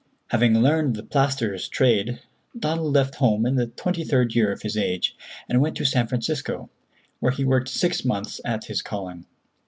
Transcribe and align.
Having 0.29 0.55
learned 0.63 0.95
the 0.95 1.03
plasterer's 1.03 1.67
trade, 1.67 2.21
Donald 2.57 2.91
left 2.91 3.13
home 3.17 3.45
in 3.45 3.53
the 3.55 3.67
twenty 3.67 4.03
third 4.03 4.33
year 4.33 4.51
of 4.51 4.63
his 4.63 4.75
age, 4.75 5.15
and 5.47 5.61
went 5.61 5.77
to 5.77 5.85
San 5.85 6.07
Francisco, 6.07 6.71
where 7.19 7.31
he 7.31 7.45
worked 7.45 7.69
six 7.69 8.03
months 8.03 8.41
at 8.43 8.65
his 8.65 8.81
calling. 8.81 9.27